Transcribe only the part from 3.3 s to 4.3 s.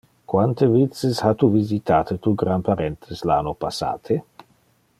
le anno passate?